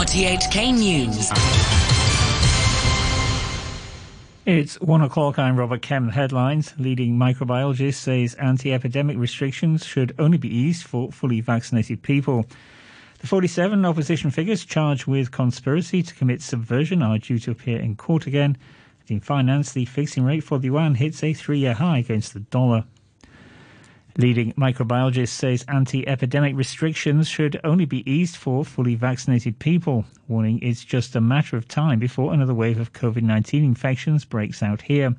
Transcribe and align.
RTHK 0.00 0.72
News. 0.78 1.30
It's 4.46 4.80
one 4.80 5.02
o'clock. 5.02 5.38
I'm 5.38 5.58
Robert 5.58 5.82
Kem. 5.82 6.08
Headlines. 6.08 6.72
Leading 6.78 7.16
microbiologist 7.16 7.96
says 7.96 8.34
anti 8.36 8.72
epidemic 8.72 9.18
restrictions 9.18 9.84
should 9.84 10.14
only 10.18 10.38
be 10.38 10.48
eased 10.48 10.84
for 10.84 11.12
fully 11.12 11.42
vaccinated 11.42 12.02
people. 12.02 12.46
The 13.18 13.26
47 13.26 13.84
opposition 13.84 14.30
figures 14.30 14.64
charged 14.64 15.04
with 15.04 15.32
conspiracy 15.32 16.02
to 16.02 16.14
commit 16.14 16.40
subversion 16.40 17.02
are 17.02 17.18
due 17.18 17.38
to 17.40 17.50
appear 17.50 17.78
in 17.78 17.94
court 17.94 18.26
again. 18.26 18.56
In 19.08 19.20
finance, 19.20 19.72
the 19.72 19.84
fixing 19.84 20.24
rate 20.24 20.44
for 20.44 20.58
the 20.58 20.68
yuan 20.68 20.94
hits 20.94 21.22
a 21.22 21.34
three 21.34 21.58
year 21.58 21.74
high 21.74 21.98
against 21.98 22.32
the 22.32 22.40
dollar. 22.40 22.84
Leading 24.16 24.52
microbiologist 24.54 25.28
says 25.28 25.64
anti 25.68 26.06
epidemic 26.08 26.56
restrictions 26.56 27.28
should 27.28 27.60
only 27.62 27.84
be 27.84 28.10
eased 28.10 28.36
for 28.36 28.64
fully 28.64 28.96
vaccinated 28.96 29.58
people, 29.60 30.04
warning 30.26 30.58
it's 30.62 30.84
just 30.84 31.14
a 31.14 31.20
matter 31.20 31.56
of 31.56 31.68
time 31.68 32.00
before 32.00 32.34
another 32.34 32.52
wave 32.52 32.80
of 32.80 32.92
COVID 32.92 33.22
19 33.22 33.62
infections 33.62 34.24
breaks 34.24 34.62
out 34.62 34.82
here. 34.82 35.14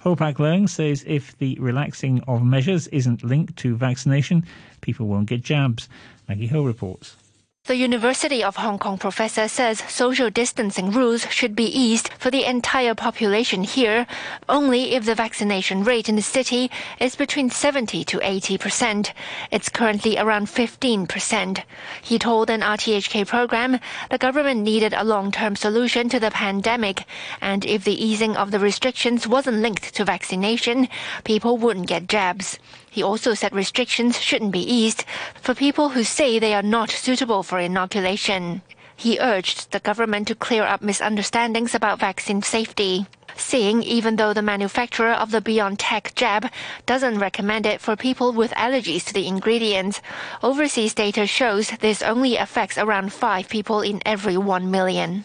Ho 0.00 0.16
Pak 0.16 0.38
Leung 0.38 0.68
says 0.68 1.04
if 1.06 1.38
the 1.38 1.56
relaxing 1.60 2.20
of 2.26 2.42
measures 2.42 2.88
isn't 2.88 3.22
linked 3.22 3.56
to 3.58 3.76
vaccination, 3.76 4.44
people 4.80 5.06
won't 5.06 5.28
get 5.28 5.42
jabs. 5.42 5.88
Maggie 6.28 6.48
Hill 6.48 6.64
reports. 6.64 7.16
The 7.66 7.76
University 7.76 8.42
of 8.42 8.56
Hong 8.56 8.80
Kong 8.80 8.98
professor 8.98 9.46
says 9.46 9.84
social 9.88 10.30
distancing 10.30 10.90
rules 10.90 11.28
should 11.30 11.54
be 11.54 11.66
eased 11.66 12.10
for 12.18 12.28
the 12.28 12.44
entire 12.44 12.96
population 12.96 13.62
here 13.62 14.08
only 14.48 14.94
if 14.96 15.04
the 15.04 15.14
vaccination 15.14 15.84
rate 15.84 16.08
in 16.08 16.16
the 16.16 16.22
city 16.22 16.72
is 16.98 17.14
between 17.14 17.50
70 17.50 18.02
to 18.02 18.18
80 18.20 18.58
percent. 18.58 19.12
It's 19.52 19.68
currently 19.68 20.18
around 20.18 20.48
15 20.48 21.06
percent. 21.06 21.62
He 22.02 22.18
told 22.18 22.50
an 22.50 22.62
RTHK 22.62 23.28
program 23.28 23.78
the 24.10 24.18
government 24.18 24.62
needed 24.62 24.92
a 24.92 25.04
long-term 25.04 25.54
solution 25.54 26.08
to 26.08 26.18
the 26.18 26.32
pandemic, 26.32 27.04
and 27.40 27.64
if 27.64 27.84
the 27.84 28.04
easing 28.04 28.36
of 28.36 28.50
the 28.50 28.58
restrictions 28.58 29.28
wasn't 29.28 29.58
linked 29.58 29.94
to 29.94 30.04
vaccination, 30.04 30.88
people 31.22 31.56
wouldn't 31.58 31.86
get 31.86 32.08
jabs. 32.08 32.58
He 32.92 33.02
also 33.02 33.32
said 33.32 33.54
restrictions 33.54 34.20
shouldn't 34.20 34.52
be 34.52 34.60
eased 34.60 35.06
for 35.40 35.54
people 35.54 35.88
who 35.88 36.04
say 36.04 36.38
they 36.38 36.52
are 36.52 36.62
not 36.62 36.90
suitable 36.90 37.42
for 37.42 37.58
inoculation. 37.58 38.60
He 38.94 39.18
urged 39.18 39.72
the 39.72 39.80
government 39.80 40.28
to 40.28 40.34
clear 40.34 40.64
up 40.64 40.82
misunderstandings 40.82 41.74
about 41.74 42.00
vaccine 42.00 42.42
safety. 42.42 43.06
Saying 43.34 43.82
even 43.82 44.16
though 44.16 44.34
the 44.34 44.42
manufacturer 44.42 45.12
of 45.12 45.30
the 45.30 45.40
BioNTech 45.40 46.14
jab 46.16 46.50
doesn't 46.84 47.18
recommend 47.18 47.64
it 47.64 47.80
for 47.80 47.96
people 47.96 48.30
with 48.30 48.50
allergies 48.50 49.06
to 49.06 49.14
the 49.14 49.26
ingredients, 49.26 50.02
overseas 50.42 50.92
data 50.92 51.26
shows 51.26 51.70
this 51.80 52.02
only 52.02 52.36
affects 52.36 52.76
around 52.76 53.14
5 53.14 53.48
people 53.48 53.80
in 53.80 54.02
every 54.04 54.36
1 54.36 54.70
million. 54.70 55.24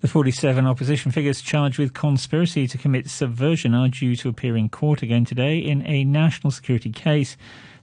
The 0.00 0.06
47 0.06 0.64
opposition 0.64 1.10
figures 1.10 1.42
charged 1.42 1.76
with 1.76 1.92
conspiracy 1.92 2.68
to 2.68 2.78
commit 2.78 3.10
subversion 3.10 3.74
are 3.74 3.88
due 3.88 4.14
to 4.14 4.28
appear 4.28 4.56
in 4.56 4.68
court 4.68 5.02
again 5.02 5.24
today 5.24 5.58
in 5.58 5.84
a 5.88 6.04
national 6.04 6.52
security 6.52 6.92
case. 6.92 7.36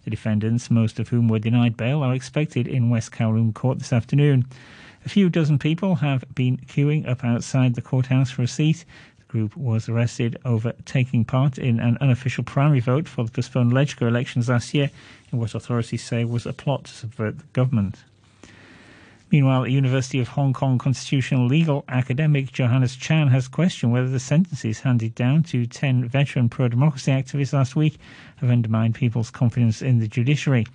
The 0.06 0.12
defendants, 0.12 0.72
most 0.72 0.98
of 0.98 1.10
whom 1.10 1.28
were 1.28 1.40
denied 1.40 1.76
bail, 1.76 2.02
are 2.02 2.14
expected 2.14 2.70
in 2.70 2.90
West 2.90 3.12
Kowloon 3.12 3.54
Court 3.54 3.80
this 3.80 3.92
afternoon. 3.92 4.46
A 5.06 5.10
few 5.10 5.30
dozen 5.30 5.60
people 5.60 5.96
have 5.96 6.24
been 6.34 6.56
queuing 6.56 7.06
up 7.06 7.26
outside 7.26 7.76
the 7.76 7.82
courthouse 7.82 8.32
for 8.32 8.44
a 8.44 8.48
seat. 8.48 8.86
The 9.18 9.26
group 9.26 9.58
was 9.58 9.90
arrested 9.90 10.40
over 10.46 10.72
taking 10.86 11.26
part 11.26 11.58
in 11.58 11.82
an 11.82 11.98
unofficial 12.00 12.46
primary 12.46 12.80
vote 12.80 13.10
for 13.10 13.26
the 13.26 13.32
postponed 13.32 13.74
LegCo 13.74 14.08
elections 14.08 14.48
last 14.48 14.74
year 14.74 14.90
in 15.34 15.40
what 15.40 15.54
authorities 15.54 16.06
say 16.06 16.24
was 16.24 16.46
a 16.46 16.54
plot 16.54 16.86
to 16.86 16.94
subvert 16.94 17.40
the 17.40 17.46
government. 17.52 18.06
Meanwhile, 19.32 19.64
the 19.64 19.72
University 19.72 20.20
of 20.20 20.28
Hong 20.30 20.54
Kong 20.54 20.78
constitutional 20.78 21.48
legal 21.48 21.84
academic 21.90 22.52
Johannes 22.52 22.96
Chan 22.96 23.30
has 23.30 23.48
questioned 23.48 23.92
whether 23.92 24.08
the 24.08 24.20
sentences 24.20 24.82
handed 24.82 25.16
down 25.16 25.42
to 25.44 25.66
10 25.66 26.08
veteran 26.08 26.48
pro 26.48 26.68
democracy 26.68 27.12
activists 27.12 27.52
last 27.52 27.76
week 27.76 27.98
have 28.38 28.52
undermined 28.52 28.94
people's 28.94 29.32
confidence 29.32 29.82
in 29.82 29.98
the 30.00 30.08
judiciary. 30.08 30.66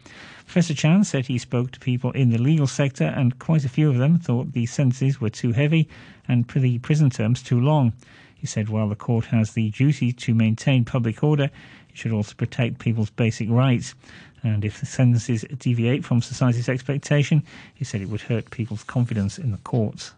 Professor 0.47 0.75
Chan 0.75 1.05
said 1.05 1.27
he 1.27 1.39
spoke 1.39 1.71
to 1.71 1.79
people 1.81 2.11
in 2.11 2.31
the 2.31 2.39
legal 2.39 2.67
sector, 2.67 3.05
and 3.05 3.39
quite 3.39 3.65
a 3.65 3.69
few 3.69 3.89
of 3.89 3.99
them 3.99 4.19
thought 4.19 4.53
the 4.53 4.67
sentences 4.67 5.21
were 5.21 5.31
too 5.31 5.53
heavy 5.53 5.89
and 6.27 6.49
the 6.49 6.79
prison 6.81 7.09
terms 7.09 7.43
too 7.43 7.61
long. 7.61 7.93
He 8.35 8.47
said 8.49 8.69
while 8.69 8.89
the 8.89 8.97
court 8.97 9.27
has 9.27 9.53
the 9.53 9.71
duty 9.71 10.13
to 10.13 10.35
maintain 10.35 10.85
public 10.85 11.23
order, 11.23 11.51
it 11.91 11.99
should 11.99 12.13
also 12.13 12.35
protect 12.35 12.79
people's 12.79 13.11
basic 13.11 13.51
rights. 13.51 13.95
And 14.43 14.65
if 14.65 14.81
the 14.81 14.87
sentences 14.87 15.45
deviate 15.59 16.05
from 16.05 16.23
society's 16.23 16.69
expectation, 16.69 17.43
he 17.75 17.85
said 17.85 18.01
it 18.01 18.09
would 18.09 18.23
hurt 18.23 18.51
people's 18.51 18.85
confidence 18.85 19.39
in 19.39 19.51
the 19.51 19.59
courts. 19.59 20.13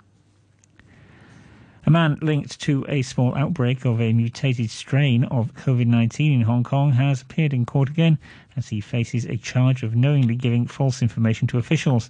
A 1.84 1.90
man 1.90 2.16
linked 2.22 2.60
to 2.60 2.86
a 2.88 3.02
small 3.02 3.34
outbreak 3.34 3.84
of 3.84 4.00
a 4.00 4.12
mutated 4.12 4.70
strain 4.70 5.24
of 5.24 5.52
COVID 5.54 5.86
19 5.86 6.32
in 6.32 6.42
Hong 6.42 6.62
Kong 6.62 6.92
has 6.92 7.22
appeared 7.22 7.52
in 7.52 7.66
court 7.66 7.88
again 7.88 8.18
as 8.56 8.68
he 8.68 8.80
faces 8.80 9.24
a 9.24 9.36
charge 9.36 9.82
of 9.82 9.96
knowingly 9.96 10.36
giving 10.36 10.68
false 10.68 11.02
information 11.02 11.48
to 11.48 11.58
officials. 11.58 12.08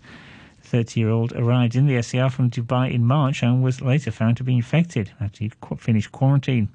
The 0.61 0.69
30 0.69 1.01
year 1.01 1.09
old 1.09 1.33
arrived 1.33 1.75
in 1.75 1.87
the 1.87 2.03
SAR 2.03 2.29
from 2.29 2.51
Dubai 2.51 2.93
in 2.93 3.07
March 3.07 3.43
and 3.43 3.63
was 3.63 3.81
later 3.81 4.11
found 4.11 4.37
to 4.37 4.45
be 4.45 4.57
infected 4.57 5.11
after 5.19 5.39
he'd 5.39 5.57
finished 5.79 6.13
quarantine. 6.13 6.69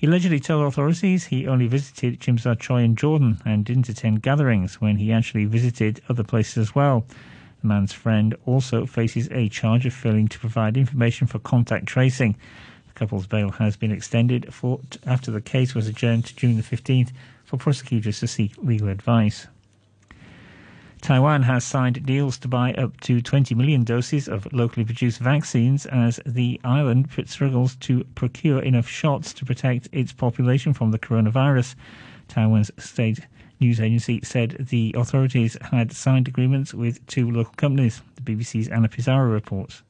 He 0.00 0.06
allegedly 0.06 0.40
told 0.40 0.66
authorities 0.66 1.26
he 1.26 1.46
only 1.46 1.66
visited 1.66 2.24
Sha 2.24 2.54
Tsui 2.54 2.82
in 2.86 2.96
Jordan 2.96 3.38
and 3.44 3.66
didn't 3.66 3.90
attend 3.90 4.22
gatherings 4.22 4.80
when 4.80 4.96
he 4.96 5.12
actually 5.12 5.44
visited 5.44 6.00
other 6.08 6.24
places 6.24 6.56
as 6.56 6.74
well. 6.74 7.04
The 7.60 7.68
man's 7.68 7.92
friend 7.92 8.34
also 8.46 8.86
faces 8.86 9.28
a 9.30 9.50
charge 9.50 9.84
of 9.84 9.92
failing 9.92 10.28
to 10.28 10.38
provide 10.38 10.78
information 10.78 11.26
for 11.26 11.38
contact 11.38 11.84
tracing. 11.84 12.34
The 12.86 12.94
couple's 12.94 13.26
bail 13.26 13.50
has 13.50 13.76
been 13.76 13.92
extended 13.92 14.54
for, 14.54 14.80
after 15.04 15.30
the 15.30 15.42
case 15.42 15.74
was 15.74 15.86
adjourned 15.86 16.24
to 16.24 16.34
June 16.34 16.56
the 16.56 16.62
15th 16.62 17.10
for 17.44 17.58
prosecutors 17.58 18.20
to 18.20 18.26
seek 18.26 18.56
legal 18.56 18.88
advice. 18.88 19.48
Taiwan 21.00 21.42
has 21.44 21.64
signed 21.64 22.04
deals 22.04 22.36
to 22.38 22.48
buy 22.48 22.74
up 22.74 23.00
to 23.00 23.22
20 23.22 23.54
million 23.54 23.84
doses 23.84 24.28
of 24.28 24.52
locally 24.52 24.84
produced 24.84 25.18
vaccines 25.18 25.86
as 25.86 26.20
the 26.26 26.60
island 26.62 27.08
struggles 27.26 27.76
to 27.76 28.04
procure 28.14 28.60
enough 28.60 28.86
shots 28.86 29.32
to 29.34 29.46
protect 29.46 29.88
its 29.92 30.12
population 30.12 30.74
from 30.74 30.90
the 30.90 30.98
coronavirus. 30.98 31.74
Taiwan's 32.28 32.70
state 32.78 33.20
news 33.60 33.80
agency 33.80 34.20
said 34.22 34.66
the 34.68 34.94
authorities 34.96 35.56
had 35.62 35.92
signed 35.92 36.28
agreements 36.28 36.74
with 36.74 37.04
two 37.06 37.30
local 37.30 37.54
companies. 37.54 38.02
The 38.16 38.22
BBC's 38.22 38.68
Anna 38.68 38.88
Pizarro 38.88 39.30
reports. 39.30 39.82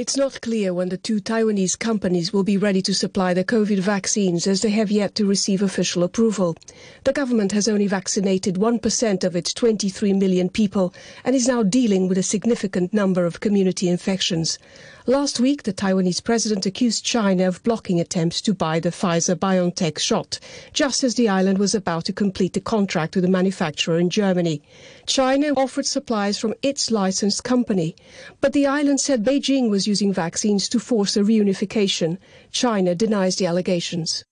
It's 0.00 0.16
not 0.16 0.40
clear 0.40 0.72
when 0.72 0.88
the 0.88 0.96
two 0.96 1.20
Taiwanese 1.20 1.78
companies 1.78 2.32
will 2.32 2.42
be 2.42 2.56
ready 2.56 2.80
to 2.80 2.94
supply 2.94 3.34
the 3.34 3.44
COVID 3.44 3.80
vaccines 3.80 4.46
as 4.46 4.62
they 4.62 4.70
have 4.70 4.90
yet 4.90 5.14
to 5.16 5.26
receive 5.26 5.60
official 5.60 6.02
approval. 6.02 6.56
The 7.04 7.12
government 7.12 7.52
has 7.52 7.68
only 7.68 7.86
vaccinated 7.86 8.54
1% 8.54 9.24
of 9.24 9.36
its 9.36 9.52
23 9.52 10.14
million 10.14 10.48
people 10.48 10.94
and 11.22 11.36
is 11.36 11.46
now 11.46 11.62
dealing 11.62 12.08
with 12.08 12.16
a 12.16 12.22
significant 12.22 12.94
number 12.94 13.26
of 13.26 13.40
community 13.40 13.90
infections. 13.90 14.58
Last 15.06 15.40
week, 15.40 15.64
the 15.64 15.72
Taiwanese 15.72 16.22
president 16.22 16.66
accused 16.66 17.04
China 17.04 17.48
of 17.48 17.62
blocking 17.62 18.00
attempts 18.00 18.40
to 18.42 18.54
buy 18.54 18.80
the 18.80 18.90
Pfizer 18.90 19.34
BioNTech 19.34 19.98
shot, 19.98 20.38
just 20.72 21.02
as 21.02 21.16
the 21.16 21.28
island 21.28 21.58
was 21.58 21.74
about 21.74 22.04
to 22.04 22.12
complete 22.12 22.52
the 22.52 22.60
contract 22.60 23.16
with 23.16 23.24
the 23.24 23.30
manufacturer 23.30 23.98
in 23.98 24.08
Germany. 24.08 24.62
China 25.06 25.48
offered 25.56 25.86
supplies 25.86 26.38
from 26.38 26.54
its 26.62 26.90
licensed 26.90 27.44
company, 27.44 27.96
but 28.40 28.52
the 28.52 28.66
island 28.66 29.00
said 29.00 29.24
Beijing 29.24 29.68
was 29.68 29.88
using 29.90 30.12
vaccines 30.12 30.68
to 30.68 30.78
force 30.78 31.16
a 31.16 31.22
reunification. 31.32 32.16
China 32.52 32.94
denies 32.94 33.34
the 33.36 33.46
allegations. 33.46 34.24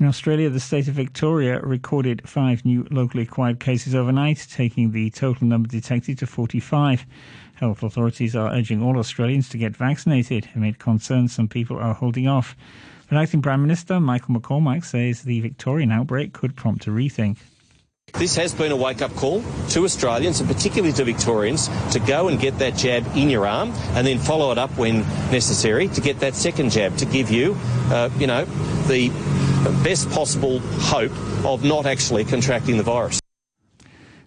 In 0.00 0.06
Australia, 0.06 0.48
the 0.48 0.60
state 0.60 0.88
of 0.88 0.94
Victoria 0.94 1.60
recorded 1.60 2.22
five 2.24 2.64
new 2.64 2.86
locally 2.90 3.24
acquired 3.24 3.58
cases 3.60 3.94
overnight, 3.94 4.46
taking 4.50 4.92
the 4.92 5.10
total 5.10 5.46
number 5.46 5.68
detected 5.68 6.18
to 6.18 6.26
45. 6.26 7.04
Health 7.56 7.82
authorities 7.82 8.36
are 8.36 8.54
urging 8.54 8.80
all 8.80 8.96
Australians 8.96 9.48
to 9.50 9.58
get 9.58 9.76
vaccinated 9.76 10.48
amid 10.54 10.78
concerns 10.78 11.32
some 11.32 11.48
people 11.48 11.76
are 11.76 11.94
holding 11.94 12.28
off. 12.28 12.56
But 13.08 13.18
acting 13.18 13.42
Prime 13.42 13.60
Minister 13.60 14.00
Michael 14.00 14.34
McCormack 14.36 14.84
says 14.84 15.22
the 15.22 15.40
Victorian 15.40 15.92
outbreak 15.92 16.32
could 16.32 16.56
prompt 16.56 16.86
a 16.86 16.90
rethink. 16.90 17.36
This 18.14 18.34
has 18.36 18.54
been 18.54 18.72
a 18.72 18.76
wake 18.76 19.02
up 19.02 19.14
call 19.14 19.42
to 19.70 19.84
Australians 19.84 20.40
and 20.40 20.48
particularly 20.48 20.92
to 20.94 21.04
Victorians 21.04 21.68
to 21.92 22.00
go 22.00 22.28
and 22.28 22.40
get 22.40 22.58
that 22.58 22.76
jab 22.76 23.06
in 23.16 23.30
your 23.30 23.46
arm 23.46 23.72
and 23.94 24.06
then 24.06 24.18
follow 24.18 24.50
it 24.50 24.58
up 24.58 24.76
when 24.76 25.00
necessary 25.30 25.88
to 25.88 26.00
get 26.00 26.18
that 26.20 26.34
second 26.34 26.70
jab 26.70 26.96
to 26.96 27.06
give 27.06 27.30
you, 27.30 27.56
uh, 27.90 28.10
you 28.18 28.26
know, 28.26 28.44
the 28.86 29.08
best 29.84 30.10
possible 30.10 30.58
hope 30.60 31.12
of 31.44 31.64
not 31.64 31.86
actually 31.86 32.24
contracting 32.24 32.76
the 32.76 32.82
virus. 32.82 33.20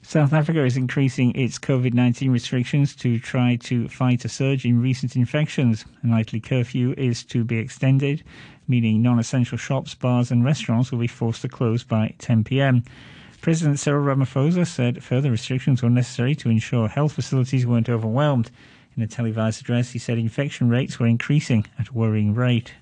South 0.03 0.33
Africa 0.33 0.65
is 0.65 0.77
increasing 0.77 1.33
its 1.35 1.57
COVID 1.57 1.93
19 1.93 2.31
restrictions 2.31 2.95
to 2.97 3.19
try 3.19 3.55
to 3.57 3.87
fight 3.87 4.25
a 4.25 4.29
surge 4.29 4.65
in 4.65 4.81
recent 4.81 5.15
infections. 5.15 5.85
A 6.03 6.07
nightly 6.07 6.39
curfew 6.39 6.93
is 6.97 7.23
to 7.25 7.43
be 7.43 7.57
extended, 7.57 8.23
meaning 8.67 9.01
non 9.01 9.19
essential 9.19 9.57
shops, 9.57 9.95
bars, 9.95 10.29
and 10.31 10.43
restaurants 10.43 10.91
will 10.91 10.99
be 10.99 11.07
forced 11.07 11.43
to 11.43 11.49
close 11.49 11.83
by 11.83 12.13
10 12.19 12.43
pm. 12.43 12.83
President 13.41 13.79
Cyril 13.79 14.03
Ramaphosa 14.03 14.67
said 14.67 15.03
further 15.03 15.31
restrictions 15.31 15.81
were 15.81 15.89
necessary 15.89 16.35
to 16.35 16.49
ensure 16.49 16.87
health 16.87 17.13
facilities 17.13 17.65
weren't 17.65 17.89
overwhelmed. 17.89 18.51
In 18.95 19.01
a 19.01 19.07
televised 19.07 19.61
address, 19.61 19.91
he 19.91 19.99
said 19.99 20.19
infection 20.19 20.69
rates 20.69 20.99
were 20.99 21.07
increasing 21.07 21.65
at 21.79 21.89
a 21.89 21.93
worrying 21.93 22.35
rate. 22.35 22.73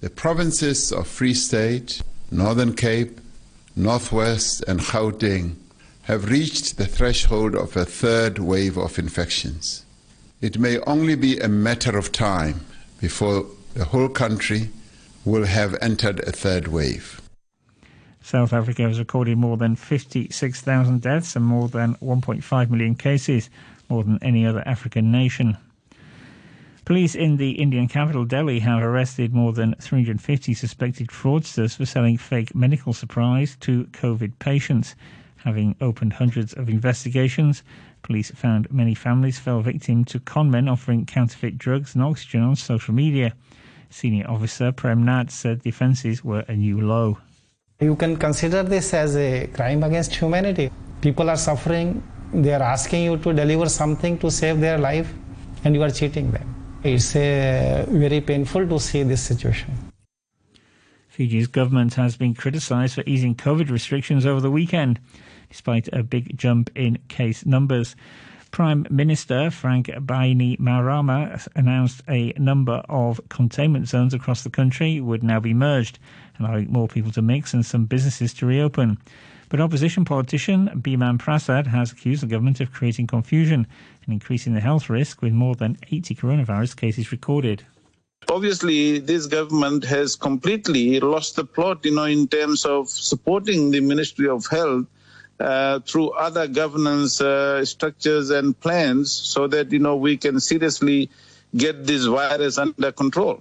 The 0.00 0.10
provinces 0.10 0.90
of 0.90 1.06
Free 1.06 1.32
State, 1.32 2.02
Northern 2.30 2.74
Cape, 2.74 3.20
Northwest, 3.76 4.64
and 4.66 4.80
Gauteng 4.80 5.56
have 6.02 6.28
reached 6.28 6.76
the 6.76 6.86
threshold 6.86 7.54
of 7.54 7.76
a 7.76 7.84
third 7.84 8.38
wave 8.38 8.76
of 8.76 8.98
infections. 8.98 9.84
It 10.40 10.58
may 10.58 10.78
only 10.80 11.14
be 11.14 11.38
a 11.38 11.48
matter 11.48 11.96
of 11.96 12.10
time 12.10 12.66
before 13.00 13.46
the 13.74 13.84
whole 13.86 14.08
country 14.08 14.70
will 15.24 15.46
have 15.46 15.76
entered 15.80 16.20
a 16.20 16.32
third 16.32 16.68
wave. 16.68 17.20
South 18.24 18.54
Africa 18.54 18.84
has 18.84 18.98
recorded 18.98 19.36
more 19.36 19.58
than 19.58 19.76
56,000 19.76 21.02
deaths 21.02 21.36
and 21.36 21.44
more 21.44 21.68
than 21.68 21.94
1.5 21.96 22.70
million 22.70 22.94
cases, 22.94 23.50
more 23.90 24.02
than 24.02 24.18
any 24.22 24.46
other 24.46 24.66
African 24.66 25.12
nation. 25.12 25.58
Police 26.86 27.14
in 27.14 27.36
the 27.36 27.50
Indian 27.50 27.86
capital, 27.86 28.24
Delhi, 28.24 28.60
have 28.60 28.82
arrested 28.82 29.34
more 29.34 29.52
than 29.52 29.74
350 29.78 30.54
suspected 30.54 31.08
fraudsters 31.08 31.76
for 31.76 31.84
selling 31.84 32.16
fake 32.16 32.54
medical 32.54 32.94
supplies 32.94 33.56
to 33.56 33.84
COVID 33.92 34.38
patients. 34.38 34.94
Having 35.44 35.76
opened 35.82 36.14
hundreds 36.14 36.54
of 36.54 36.70
investigations, 36.70 37.62
police 38.00 38.30
found 38.30 38.72
many 38.72 38.94
families 38.94 39.38
fell 39.38 39.60
victim 39.60 40.02
to 40.06 40.18
conmen 40.18 40.72
offering 40.72 41.04
counterfeit 41.04 41.58
drugs 41.58 41.94
and 41.94 42.02
oxygen 42.02 42.40
on 42.40 42.56
social 42.56 42.94
media. 42.94 43.34
Senior 43.90 44.26
officer 44.30 44.72
Prem 44.72 45.04
Nath 45.04 45.30
said 45.30 45.60
the 45.60 45.68
offences 45.68 46.24
were 46.24 46.46
a 46.48 46.56
new 46.56 46.80
low. 46.80 47.18
You 47.84 47.96
can 47.96 48.16
consider 48.16 48.62
this 48.62 48.94
as 48.94 49.14
a 49.16 49.46
crime 49.48 49.82
against 49.82 50.14
humanity. 50.14 50.70
People 51.02 51.28
are 51.28 51.36
suffering, 51.36 52.02
they 52.32 52.54
are 52.54 52.62
asking 52.62 53.04
you 53.04 53.16
to 53.18 53.32
deliver 53.34 53.68
something 53.68 54.16
to 54.18 54.30
save 54.30 54.60
their 54.60 54.78
life, 54.78 55.12
and 55.64 55.74
you 55.74 55.82
are 55.82 55.90
cheating 55.90 56.30
them. 56.30 56.46
It's 56.82 57.14
uh, 57.14 57.84
very 57.88 58.20
painful 58.22 58.66
to 58.68 58.78
see 58.80 59.02
this 59.02 59.22
situation. 59.22 59.68
Fiji's 61.08 61.46
government 61.46 61.94
has 61.94 62.16
been 62.16 62.34
criticised 62.34 62.94
for 62.94 63.04
easing 63.06 63.34
COVID 63.34 63.70
restrictions 63.70 64.24
over 64.24 64.40
the 64.40 64.50
weekend, 64.50 64.98
despite 65.50 65.88
a 65.92 66.02
big 66.02 66.36
jump 66.38 66.70
in 66.74 66.98
case 67.08 67.44
numbers. 67.44 67.94
Prime 68.54 68.86
Minister 68.88 69.50
Frank 69.50 69.88
Bainimarama 69.88 71.44
announced 71.56 72.04
a 72.08 72.32
number 72.38 72.84
of 72.88 73.20
containment 73.28 73.88
zones 73.88 74.14
across 74.14 74.44
the 74.44 74.48
country 74.48 75.00
would 75.00 75.24
now 75.24 75.40
be 75.40 75.52
merged, 75.52 75.98
allowing 76.38 76.70
more 76.70 76.86
people 76.86 77.10
to 77.10 77.20
mix 77.20 77.52
and 77.52 77.66
some 77.66 77.86
businesses 77.86 78.32
to 78.34 78.46
reopen. 78.46 78.96
But 79.48 79.60
opposition 79.60 80.04
politician 80.04 80.68
Biman 80.80 81.18
Prasad 81.18 81.66
has 81.66 81.90
accused 81.90 82.22
the 82.22 82.28
government 82.28 82.60
of 82.60 82.70
creating 82.72 83.08
confusion 83.08 83.66
and 84.04 84.12
increasing 84.12 84.54
the 84.54 84.60
health 84.60 84.88
risk 84.88 85.20
with 85.20 85.32
more 85.32 85.56
than 85.56 85.76
80 85.90 86.14
coronavirus 86.14 86.76
cases 86.76 87.10
recorded. 87.10 87.66
Obviously, 88.28 89.00
this 89.00 89.26
government 89.26 89.84
has 89.84 90.14
completely 90.14 91.00
lost 91.00 91.34
the 91.34 91.44
plot, 91.44 91.84
you 91.84 91.96
know, 91.96 92.04
in 92.04 92.28
terms 92.28 92.64
of 92.64 92.88
supporting 92.88 93.72
the 93.72 93.80
Ministry 93.80 94.28
of 94.28 94.46
Health 94.46 94.86
uh, 95.40 95.80
through 95.80 96.10
other 96.10 96.46
governance 96.46 97.20
uh, 97.20 97.64
structures 97.64 98.30
and 98.30 98.58
plans 98.60 99.12
so 99.12 99.46
that, 99.48 99.72
you 99.72 99.78
know, 99.78 99.96
we 99.96 100.16
can 100.16 100.40
seriously 100.40 101.10
get 101.56 101.86
this 101.86 102.04
virus 102.04 102.58
under 102.58 102.92
control. 102.92 103.40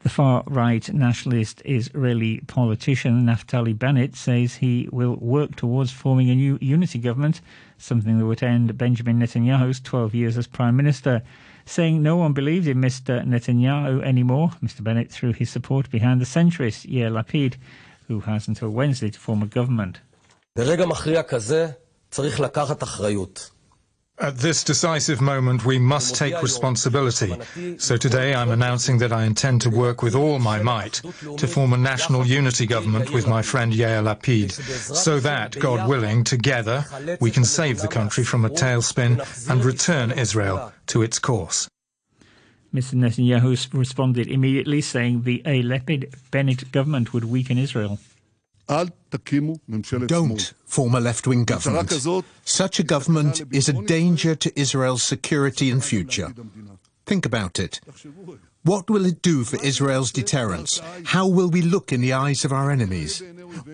The 0.00 0.08
far 0.08 0.42
right 0.48 0.92
nationalist 0.92 1.62
Israeli 1.64 2.40
politician 2.48 3.24
Naftali 3.24 3.78
Bennett 3.78 4.16
says 4.16 4.56
he 4.56 4.88
will 4.90 5.14
work 5.14 5.54
towards 5.54 5.92
forming 5.92 6.28
a 6.28 6.34
new 6.34 6.58
unity 6.60 6.98
government, 6.98 7.40
something 7.78 8.18
that 8.18 8.26
would 8.26 8.42
end 8.42 8.76
Benjamin 8.76 9.20
Netanyahu's 9.20 9.78
12 9.78 10.12
years 10.12 10.36
as 10.36 10.48
prime 10.48 10.74
minister. 10.74 11.22
Saying 11.64 12.02
no 12.02 12.16
one 12.16 12.32
believed 12.32 12.66
in 12.66 12.78
Mr. 12.78 13.24
Netanyahu 13.24 14.02
anymore, 14.02 14.50
Mr. 14.60 14.82
Bennett 14.82 15.12
threw 15.12 15.32
his 15.32 15.50
support 15.50 15.88
behind 15.88 16.20
the 16.20 16.24
centrist 16.24 16.90
Yair 16.90 17.12
Lapid, 17.12 17.54
who 18.08 18.18
has 18.20 18.48
until 18.48 18.70
Wednesday 18.70 19.10
to 19.10 19.20
form 19.20 19.40
a 19.40 19.46
government. 19.46 20.00
ברגע 20.55 20.85
מכריע 20.85 21.23
כזה 21.23 21.67
צריך 22.11 22.39
לקחת 22.39 22.83
אחריות. 22.83 23.51
At 24.19 24.39
this 24.39 24.63
decisive 24.63 25.21
moment, 25.21 25.63
we 25.63 25.77
must 25.77 26.15
take 26.15 26.41
responsibility. 26.41 27.31
So 27.77 27.97
today 27.97 28.33
I'm 28.33 28.49
announcing 28.49 28.97
that 28.97 29.13
I 29.13 29.25
intend 29.25 29.61
to 29.61 29.69
work 29.69 30.01
with 30.01 30.15
all 30.15 30.39
my 30.39 30.59
might 30.59 31.03
to 31.37 31.47
form 31.47 31.71
a 31.73 31.77
national 31.77 32.25
unity 32.25 32.65
government 32.65 33.11
with 33.11 33.27
my 33.27 33.43
friend 33.43 33.71
Yair 33.71 34.01
Lapid, 34.03 34.53
so 35.05 35.19
that, 35.19 35.59
God 35.59 35.87
willing, 35.87 36.23
together 36.23 36.83
we 37.21 37.29
can 37.29 37.43
save 37.43 37.79
the 37.81 37.87
country 37.87 38.23
from 38.23 38.43
a 38.43 38.49
tailspin 38.49 39.13
and 39.51 39.63
return 39.63 40.11
Israel 40.11 40.73
to 40.87 41.03
its 41.03 41.19
course. 41.19 41.69
Mr. 42.73 42.95
Netanyahu 42.95 43.51
responded 43.73 44.27
immediately, 44.27 44.81
saying 44.81 45.23
the 45.23 45.43
A. 45.45 45.61
Lapid 45.61 46.15
Bennett 46.31 46.71
government 46.71 47.13
would 47.13 47.25
weaken 47.25 47.59
Israel. 47.59 47.99
Don't 48.68 50.54
form 50.64 50.94
a 50.94 51.00
left 51.00 51.26
wing 51.26 51.44
government. 51.44 51.92
Such 52.44 52.78
a 52.78 52.82
government 52.82 53.42
is 53.52 53.68
a 53.68 53.72
danger 53.72 54.34
to 54.34 54.60
Israel's 54.60 55.02
security 55.02 55.70
and 55.70 55.84
future. 55.84 56.32
Think 57.04 57.26
about 57.26 57.58
it. 57.58 57.80
What 58.64 58.88
will 58.88 59.04
it 59.06 59.22
do 59.22 59.42
for 59.44 59.62
Israel's 59.64 60.12
deterrence? 60.12 60.80
How 61.06 61.26
will 61.26 61.50
we 61.50 61.62
look 61.62 61.92
in 61.92 62.00
the 62.00 62.12
eyes 62.12 62.44
of 62.44 62.52
our 62.52 62.70
enemies? 62.70 63.22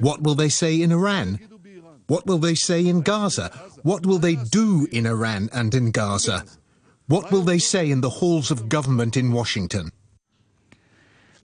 What 0.00 0.23
will 0.23 0.35
they 0.35 0.49
say 0.49 0.81
in 0.81 0.93
Iran? 0.93 1.38
What 2.06 2.26
will 2.26 2.38
they 2.38 2.55
say 2.55 2.87
in 2.87 3.02
Gaza? 3.02 3.50
What 3.82 4.06
will 4.06 4.19
they 4.19 4.34
do 4.34 4.88
in 4.91 5.05
Iran 5.05 5.50
and 5.52 5.75
in 5.75 5.91
Gaza? 5.91 6.44
What 7.06 7.31
will 7.31 7.43
they 7.43 7.58
say 7.58 7.91
in 7.91 8.00
the 8.00 8.11
halls 8.11 8.50
of 8.50 8.69
government 8.70 9.17
in 9.17 9.32
Washington? 9.32 9.93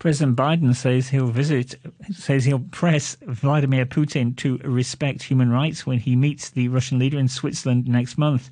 President 0.04 0.36
Biden 0.36 0.76
says 0.76 1.08
he'll 1.08 1.28
visit, 1.28 1.76
says 2.12 2.44
he'll 2.44 2.58
press 2.58 3.16
Vladimir 3.22 3.86
Putin 3.86 4.36
to 4.36 4.58
respect 4.58 5.22
human 5.22 5.48
rights 5.48 5.86
when 5.86 5.98
he 5.98 6.14
meets 6.14 6.50
the 6.50 6.68
Russian 6.68 6.98
leader 6.98 7.18
in 7.18 7.26
Switzerland 7.26 7.88
next 7.88 8.18
month. 8.18 8.50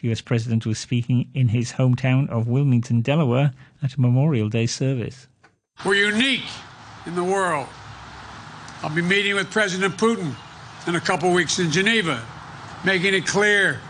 The 0.00 0.12
US 0.12 0.20
president 0.20 0.64
was 0.64 0.78
speaking 0.78 1.28
in 1.34 1.48
his 1.48 1.72
hometown 1.72 2.30
of 2.30 2.46
Wilmington, 2.46 3.00
Delaware, 3.00 3.50
at 3.82 3.96
a 3.96 4.00
Memorial 4.00 4.48
Day 4.48 4.66
service. 4.66 5.26
We're 5.84 6.08
unique 6.12 6.46
in 7.04 7.16
the 7.16 7.24
world. 7.24 7.66
I'll 8.84 8.94
be 8.94 9.02
meeting 9.02 9.34
with 9.34 9.50
President 9.50 9.96
Putin 9.96 10.36
in 10.86 10.94
a 10.94 11.00
couple 11.00 11.32
weeks 11.32 11.58
in 11.58 11.72
Geneva, 11.72 12.24
making 12.84 13.12
it 13.12 13.26
clear 13.26 13.80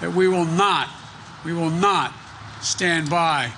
that 0.00 0.12
we 0.12 0.26
will 0.26 0.44
not, 0.44 0.88
we 1.44 1.52
will 1.52 1.70
not 1.70 2.12
stand 2.60 3.08
by 3.08 3.52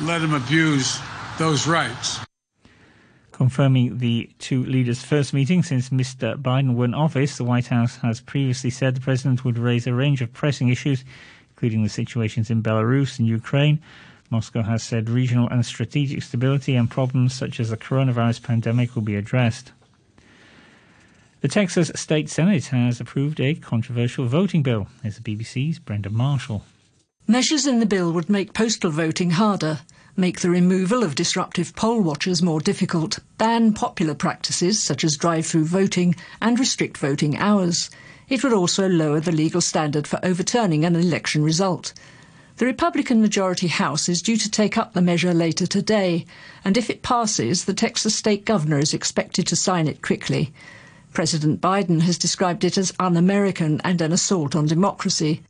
let 0.00 0.22
him 0.22 0.32
abuse 0.32 0.98
those 1.36 1.66
rights 1.66 2.25
confirming 3.36 3.98
the 3.98 4.30
two 4.38 4.64
leaders' 4.64 5.04
first 5.04 5.34
meeting 5.34 5.62
since 5.62 5.90
Mr. 5.90 6.40
Biden 6.40 6.72
won 6.72 6.94
office. 6.94 7.36
The 7.36 7.44
White 7.44 7.66
House 7.66 7.96
has 7.96 8.18
previously 8.18 8.70
said 8.70 8.94
the 8.94 9.00
president 9.02 9.44
would 9.44 9.58
raise 9.58 9.86
a 9.86 9.92
range 9.92 10.22
of 10.22 10.32
pressing 10.32 10.70
issues, 10.70 11.04
including 11.50 11.82
the 11.82 11.90
situations 11.90 12.50
in 12.50 12.62
Belarus 12.62 13.18
and 13.18 13.28
Ukraine. 13.28 13.78
Moscow 14.30 14.62
has 14.62 14.82
said 14.82 15.10
regional 15.10 15.50
and 15.50 15.66
strategic 15.66 16.22
stability 16.22 16.76
and 16.76 16.90
problems 16.90 17.34
such 17.34 17.60
as 17.60 17.68
the 17.68 17.76
coronavirus 17.76 18.42
pandemic 18.42 18.94
will 18.94 19.02
be 19.02 19.16
addressed. 19.16 19.72
The 21.42 21.48
Texas 21.48 21.92
State 21.94 22.30
Senate 22.30 22.64
has 22.68 23.02
approved 23.02 23.38
a 23.38 23.54
controversial 23.54 24.24
voting 24.24 24.62
bill. 24.62 24.88
Here's 25.02 25.18
the 25.18 25.36
BBC's 25.36 25.78
Brenda 25.78 26.08
Marshall. 26.08 26.64
Measures 27.26 27.66
in 27.66 27.80
the 27.80 27.86
bill 27.86 28.12
would 28.12 28.30
make 28.30 28.54
postal 28.54 28.90
voting 28.90 29.32
harder 29.32 29.80
make 30.16 30.40
the 30.40 30.50
removal 30.50 31.02
of 31.02 31.14
disruptive 31.14 31.74
poll 31.76 32.00
watchers 32.00 32.42
more 32.42 32.60
difficult, 32.60 33.18
ban 33.38 33.72
popular 33.72 34.14
practices 34.14 34.82
such 34.82 35.04
as 35.04 35.16
drive-through 35.16 35.64
voting 35.64 36.14
and 36.40 36.58
restrict 36.58 36.96
voting 36.98 37.36
hours. 37.36 37.90
It 38.28 38.42
would 38.42 38.52
also 38.52 38.88
lower 38.88 39.20
the 39.20 39.32
legal 39.32 39.60
standard 39.60 40.06
for 40.06 40.18
overturning 40.22 40.84
an 40.84 40.96
election 40.96 41.44
result. 41.44 41.92
The 42.56 42.66
Republican 42.66 43.20
majority 43.20 43.66
House 43.66 44.08
is 44.08 44.22
due 44.22 44.38
to 44.38 44.50
take 44.50 44.78
up 44.78 44.94
the 44.94 45.02
measure 45.02 45.34
later 45.34 45.66
today, 45.66 46.24
and 46.64 46.78
if 46.78 46.88
it 46.88 47.02
passes, 47.02 47.66
the 47.66 47.74
Texas 47.74 48.16
state 48.16 48.46
governor 48.46 48.78
is 48.78 48.94
expected 48.94 49.46
to 49.48 49.56
sign 49.56 49.86
it 49.86 50.00
quickly. 50.00 50.54
President 51.12 51.60
Biden 51.60 52.00
has 52.00 52.16
described 52.16 52.64
it 52.64 52.78
as 52.78 52.94
un 52.98 53.16
American 53.16 53.80
and 53.84 54.00
an 54.00 54.12
assault 54.12 54.56
on 54.56 54.66
democracy. 54.66 55.42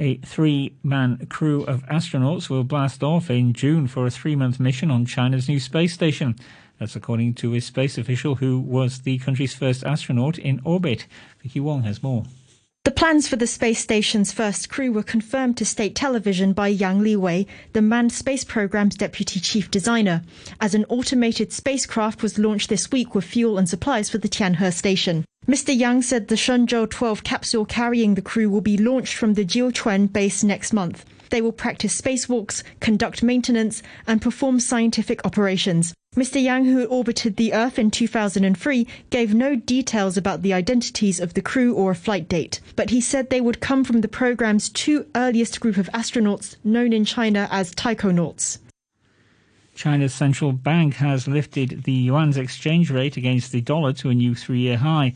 A 0.00 0.16
three 0.16 0.72
man 0.82 1.26
crew 1.26 1.62
of 1.64 1.84
astronauts 1.84 2.48
will 2.48 2.64
blast 2.64 3.02
off 3.02 3.28
in 3.28 3.52
June 3.52 3.86
for 3.86 4.06
a 4.06 4.10
three 4.10 4.34
month 4.34 4.58
mission 4.58 4.90
on 4.90 5.04
China's 5.04 5.46
new 5.46 5.60
space 5.60 5.92
station. 5.92 6.36
That's 6.78 6.96
according 6.96 7.34
to 7.34 7.54
a 7.54 7.60
space 7.60 7.98
official 7.98 8.36
who 8.36 8.58
was 8.58 9.00
the 9.00 9.18
country's 9.18 9.52
first 9.52 9.84
astronaut 9.84 10.38
in 10.38 10.62
orbit. 10.64 11.06
Vicky 11.42 11.60
Wong 11.60 11.82
has 11.82 12.02
more. 12.02 12.24
The 12.82 12.90
plans 12.90 13.28
for 13.28 13.36
the 13.36 13.46
space 13.46 13.78
station's 13.78 14.32
first 14.32 14.70
crew 14.70 14.90
were 14.90 15.02
confirmed 15.02 15.58
to 15.58 15.66
state 15.66 15.94
television 15.94 16.54
by 16.54 16.68
Yang 16.68 17.02
Liwei, 17.02 17.46
the 17.74 17.82
manned 17.82 18.10
space 18.10 18.42
program's 18.42 18.94
deputy 18.94 19.38
chief 19.38 19.70
designer, 19.70 20.22
as 20.62 20.74
an 20.74 20.86
automated 20.88 21.52
spacecraft 21.52 22.22
was 22.22 22.38
launched 22.38 22.70
this 22.70 22.90
week 22.90 23.14
with 23.14 23.26
fuel 23.26 23.58
and 23.58 23.68
supplies 23.68 24.08
for 24.08 24.16
the 24.16 24.30
Tianhe 24.30 24.72
station. 24.72 25.26
Mr. 25.46 25.78
Yang 25.78 26.02
said 26.02 26.28
the 26.28 26.36
Shenzhou 26.36 26.88
12 26.88 27.22
capsule 27.22 27.66
carrying 27.66 28.14
the 28.14 28.22
crew 28.22 28.48
will 28.48 28.62
be 28.62 28.78
launched 28.78 29.12
from 29.12 29.34
the 29.34 29.44
Jiuquan 29.44 30.10
base 30.10 30.42
next 30.42 30.72
month. 30.72 31.04
They 31.28 31.42
will 31.42 31.52
practice 31.52 32.00
spacewalks, 32.00 32.62
conduct 32.80 33.22
maintenance, 33.22 33.82
and 34.06 34.22
perform 34.22 34.58
scientific 34.58 35.20
operations. 35.26 35.92
Mr. 36.16 36.42
Yang, 36.42 36.64
who 36.64 36.84
orbited 36.86 37.36
the 37.36 37.52
Earth 37.52 37.78
in 37.78 37.88
2003, 37.88 38.84
gave 39.10 39.32
no 39.32 39.54
details 39.54 40.16
about 40.16 40.42
the 40.42 40.52
identities 40.52 41.20
of 41.20 41.34
the 41.34 41.40
crew 41.40 41.72
or 41.72 41.92
a 41.92 41.94
flight 41.94 42.28
date, 42.28 42.58
but 42.74 42.90
he 42.90 43.00
said 43.00 43.30
they 43.30 43.40
would 43.40 43.60
come 43.60 43.84
from 43.84 44.00
the 44.00 44.08
program's 44.08 44.68
two 44.68 45.06
earliest 45.14 45.60
group 45.60 45.76
of 45.76 45.88
astronauts, 45.94 46.56
known 46.64 46.92
in 46.92 47.04
China 47.04 47.46
as 47.52 47.72
taikonauts. 47.76 48.58
China's 49.76 50.12
central 50.12 50.50
bank 50.50 50.94
has 50.94 51.28
lifted 51.28 51.84
the 51.84 51.92
yuan's 51.92 52.36
exchange 52.36 52.90
rate 52.90 53.16
against 53.16 53.52
the 53.52 53.60
dollar 53.60 53.92
to 53.92 54.10
a 54.10 54.14
new 54.14 54.34
three 54.34 54.58
year 54.58 54.78
high. 54.78 55.14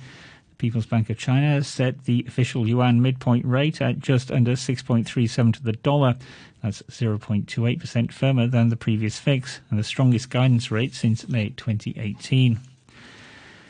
People's 0.59 0.87
Bank 0.87 1.11
of 1.11 1.19
China 1.19 1.63
set 1.63 2.05
the 2.05 2.25
official 2.27 2.67
yuan 2.67 3.03
midpoint 3.03 3.45
rate 3.45 3.81
at 3.81 3.99
just 3.99 4.31
under 4.31 4.53
6.37 4.53 5.55
to 5.55 5.63
the 5.63 5.73
dollar. 5.73 6.17
That's 6.63 6.83
0.28% 6.83 8.13
firmer 8.13 8.47
than 8.47 8.69
the 8.69 8.77
previous 8.77 9.19
fix 9.19 9.61
and 9.71 9.79
the 9.79 9.85
strongest 9.85 10.31
guidance 10.31 10.71
rate 10.71 10.95
since 10.95 11.29
May 11.29 11.51
2018. 11.51 12.61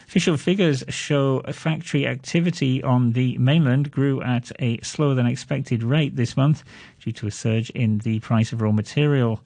Official 0.06 0.36
figures 0.36 0.84
show 0.90 1.40
factory 1.50 2.06
activity 2.06 2.82
on 2.82 3.12
the 3.12 3.36
mainland 3.38 3.90
grew 3.90 4.22
at 4.22 4.52
a 4.60 4.78
slower 4.80 5.14
than 5.14 5.26
expected 5.26 5.82
rate 5.82 6.14
this 6.14 6.36
month 6.36 6.62
due 7.00 7.10
to 7.10 7.26
a 7.26 7.30
surge 7.32 7.70
in 7.70 7.98
the 7.98 8.20
price 8.20 8.52
of 8.52 8.60
raw 8.60 8.70
material. 8.70 9.40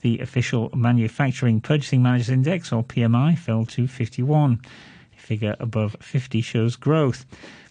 The 0.00 0.18
official 0.18 0.70
Manufacturing 0.74 1.60
Purchasing 1.60 2.02
Managers 2.02 2.30
Index, 2.30 2.72
or 2.72 2.82
PMI, 2.82 3.38
fell 3.38 3.64
to 3.66 3.86
51. 3.86 4.60
Figure 5.28 5.56
above 5.60 5.94
50 6.00 6.40
shows 6.40 6.74
growth. 6.74 7.26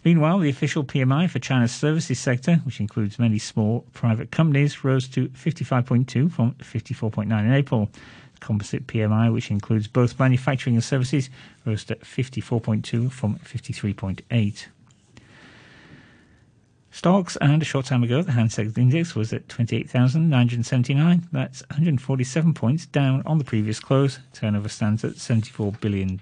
Meanwhile, 0.05 0.37
the 0.37 0.49
official 0.51 0.83
PMI 0.83 1.27
for 1.27 1.39
China's 1.39 1.73
services 1.73 2.19
sector, 2.19 2.57
which 2.57 2.79
includes 2.79 3.17
many 3.17 3.39
small 3.39 3.83
private 3.93 4.29
companies, 4.29 4.83
rose 4.83 5.07
to 5.07 5.29
55.2 5.29 6.31
from 6.31 6.53
54.9 6.59 7.23
in 7.23 7.51
April. 7.51 7.89
The 8.35 8.39
composite 8.41 8.85
PMI, 8.85 9.33
which 9.33 9.49
includes 9.49 9.87
both 9.87 10.19
manufacturing 10.19 10.75
and 10.75 10.83
services, 10.83 11.31
rose 11.65 11.83
to 11.85 11.95
54.2 11.95 13.11
from 13.11 13.39
53.8. 13.39 14.67
Stocks, 16.91 17.37
and 17.37 17.63
a 17.63 17.65
short 17.65 17.87
time 17.87 18.03
ago, 18.03 18.21
the 18.21 18.33
Hang 18.33 18.51
Seng 18.51 18.71
Index 18.77 19.15
was 19.15 19.33
at 19.33 19.49
28,979. 19.49 21.27
That's 21.31 21.63
147 21.71 22.53
points 22.53 22.85
down 22.85 23.23
on 23.25 23.39
the 23.39 23.43
previous 23.43 23.79
close. 23.79 24.19
Turnover 24.33 24.69
stands 24.69 25.03
at 25.03 25.13
$74 25.13 25.81
billion. 25.81 26.19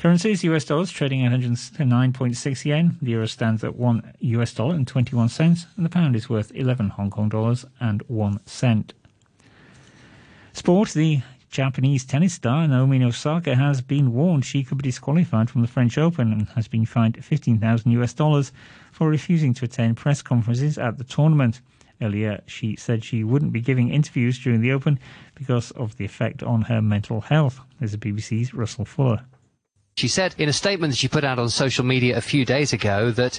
Currencies, 0.00 0.42
US 0.44 0.64
dollars 0.64 0.90
trading 0.90 1.26
at 1.26 1.32
109.6 1.32 2.64
yen. 2.64 2.96
The 3.02 3.10
euro 3.10 3.26
stands 3.26 3.62
at 3.62 3.76
1 3.76 4.14
US 4.20 4.54
dollar 4.54 4.74
and 4.74 4.88
21 4.88 5.28
cents, 5.28 5.66
and 5.76 5.84
the 5.84 5.90
pound 5.90 6.16
is 6.16 6.26
worth 6.26 6.50
11 6.54 6.88
Hong 6.88 7.10
Kong 7.10 7.28
dollars 7.28 7.66
and 7.80 8.00
1 8.08 8.40
cent. 8.46 8.94
Sport, 10.54 10.94
the 10.94 11.20
Japanese 11.50 12.06
tennis 12.06 12.32
star 12.32 12.66
Naomi 12.66 13.04
Osaka 13.04 13.54
has 13.56 13.82
been 13.82 14.14
warned 14.14 14.46
she 14.46 14.64
could 14.64 14.78
be 14.78 14.84
disqualified 14.84 15.50
from 15.50 15.60
the 15.60 15.68
French 15.68 15.98
Open 15.98 16.32
and 16.32 16.48
has 16.54 16.66
been 16.66 16.86
fined 16.86 17.22
15,000 17.22 17.92
US 17.92 18.14
dollars 18.14 18.52
for 18.92 19.10
refusing 19.10 19.52
to 19.52 19.66
attend 19.66 19.98
press 19.98 20.22
conferences 20.22 20.78
at 20.78 20.96
the 20.96 21.04
tournament. 21.04 21.60
Earlier, 22.00 22.40
she 22.46 22.74
said 22.74 23.04
she 23.04 23.22
wouldn't 23.22 23.52
be 23.52 23.60
giving 23.60 23.90
interviews 23.90 24.38
during 24.38 24.62
the 24.62 24.72
Open 24.72 24.98
because 25.34 25.72
of 25.72 25.98
the 25.98 26.06
effect 26.06 26.42
on 26.42 26.62
her 26.62 26.80
mental 26.80 27.20
health. 27.20 27.60
There's 27.78 27.92
the 27.92 27.98
BBC's 27.98 28.54
Russell 28.54 28.86
Fuller. 28.86 29.26
She 29.96 30.08
said 30.08 30.34
in 30.38 30.48
a 30.48 30.52
statement 30.52 30.92
that 30.92 30.96
she 30.96 31.08
put 31.08 31.24
out 31.24 31.38
on 31.38 31.48
social 31.50 31.84
media 31.84 32.16
a 32.16 32.22
few 32.22 32.44
days 32.44 32.72
ago 32.72 33.10
that 33.10 33.38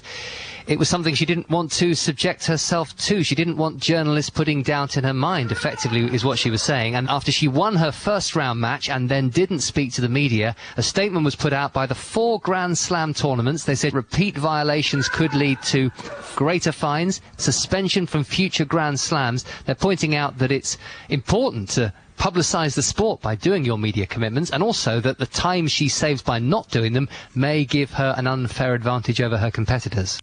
it 0.68 0.78
was 0.78 0.90
something 0.90 1.16
she 1.16 1.26
didn't 1.26 1.50
want 1.50 1.72
to 1.74 1.96
subject 1.96 2.46
herself 2.46 2.96
to. 2.98 3.24
She 3.24 3.34
didn't 3.34 3.58
want 3.58 3.80
journalists 3.80 4.30
putting 4.30 4.62
doubt 4.62 4.96
in 4.96 5.04
her 5.04 5.14
mind, 5.14 5.52
effectively, 5.52 6.14
is 6.14 6.24
what 6.24 6.38
she 6.38 6.52
was 6.52 6.62
saying. 6.62 6.96
And 6.96 7.10
after 7.10 7.32
she 7.32 7.48
won 7.48 7.78
her 7.78 7.92
first 7.92 8.36
round 8.36 8.62
match 8.62 8.90
and 8.90 9.10
then 9.10 9.30
didn't 9.30 9.62
speak 9.62 9.92
to 9.94 10.02
the 10.02 10.10
media, 10.10 10.56
a 10.78 10.84
statement 10.84 11.26
was 11.26 11.36
put 11.36 11.52
out 11.52 11.74
by 11.74 11.88
the 11.88 11.96
four 11.96 12.40
Grand 12.40 12.78
Slam 12.78 13.14
tournaments. 13.14 13.64
They 13.64 13.76
said 13.76 13.94
repeat 13.94 14.38
violations 14.38 15.10
could 15.10 15.34
lead 15.34 15.62
to 15.64 15.90
greater 16.36 16.72
fines, 16.72 17.22
suspension 17.38 18.06
from 18.06 18.24
future 18.24 18.66
Grand 18.66 19.00
Slams. 19.00 19.46
They're 19.66 19.74
pointing 19.74 20.16
out 20.16 20.38
that 20.38 20.52
it's 20.52 20.78
important 21.10 21.70
to 21.70 21.92
publicise 22.22 22.76
the 22.76 22.84
sport 22.84 23.20
by 23.20 23.34
doing 23.34 23.66
your 23.66 23.80
media 23.80 24.06
commitments, 24.06 24.52
and 24.52 24.62
also 24.62 25.00
that 25.00 25.18
the 25.18 25.26
time 25.26 25.68
she 25.68 25.90
saves 25.90 26.22
by 26.22 26.38
not 26.38 26.70
doing 26.70 26.94
them 26.94 27.10
may 27.34 27.66
give 27.66 27.90
her 27.90 28.14
an 28.16 28.28
unfair 28.28 28.76
advantage 28.76 29.20
over 29.20 29.40
her 29.40 29.50
competitors. 29.50 30.22